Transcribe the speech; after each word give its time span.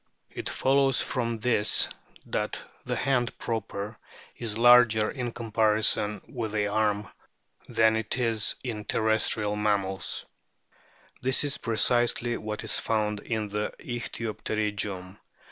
It 0.31 0.49
follows 0.49 0.99
from 0.99 1.37
this 1.41 1.87
that 2.25 2.59
the 2.85 2.95
hand 2.95 3.37
proper 3.37 3.99
is 4.35 4.57
larger 4.57 5.11
in 5.11 5.31
comparison 5.31 6.21
with 6.27 6.53
the 6.53 6.65
arm 6.69 7.07
than 7.69 7.95
it 7.95 8.17
is 8.17 8.55
in 8.63 8.85
terrestrial 8.85 9.51
THE 9.53 9.59
EXTERNAL 9.61 9.75
FORM 9.79 9.83
OF 9.83 9.89
WHALES 9.99 10.25
19 10.25 10.33
mammals. 10.33 11.13
This 11.21 11.43
is 11.43 11.57
precisely 11.59 12.35
what 12.37 12.63
is 12.63 12.79
found 12.79 13.19
in 13.19 13.49
the 13.49 13.75
ichthyopterygium. 13.77 15.19